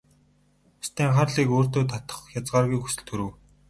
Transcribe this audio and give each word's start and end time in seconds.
Бусдын 0.77 1.05
анхаарлыг 1.09 1.49
өөртөө 1.57 1.83
татах 1.91 2.19
хязгааргүй 2.31 2.79
хүсэл 2.81 3.03
төрөв. 3.07 3.29